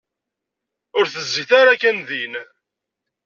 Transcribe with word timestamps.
Ur 0.97 1.05
tezzit 1.13 1.51
ara 1.59 1.73
kan 1.81 1.97
din. 2.07 2.33